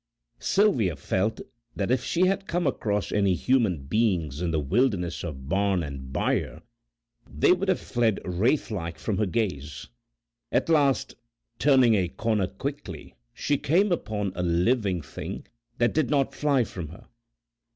Sylvia 0.39 0.95
felt 0.95 1.41
that 1.75 1.91
if 1.91 2.03
she 2.03 2.21
had 2.25 2.47
come 2.47 2.65
across 2.65 3.11
any 3.11 3.35
human 3.35 3.83
beings 3.83 4.41
in 4.41 4.49
this 4.49 4.59
wilderness 4.63 5.23
of 5.23 5.47
barn 5.47 5.83
and 5.83 6.11
byre 6.11 6.63
they 7.29 7.51
would 7.51 7.69
have 7.69 7.79
fled 7.79 8.19
wraith 8.25 8.71
like 8.71 8.97
from 8.97 9.19
her 9.19 9.27
gaze. 9.27 9.89
At 10.51 10.69
last, 10.69 11.13
turning 11.59 11.93
a 11.93 12.07
corner 12.07 12.47
quickly, 12.47 13.13
she 13.31 13.59
came 13.59 13.91
upon 13.91 14.31
a 14.33 14.41
living 14.41 15.03
thing 15.03 15.45
that 15.77 15.93
did 15.93 16.09
not 16.09 16.33
fly 16.33 16.63
from 16.63 16.87
her. 16.87 17.05